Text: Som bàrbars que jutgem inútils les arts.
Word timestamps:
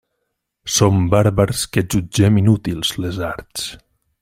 Som 0.75 0.95
bàrbars 1.11 1.61
que 1.77 1.83
jutgem 1.95 2.41
inútils 2.43 2.95
les 3.05 3.21
arts. 3.31 3.71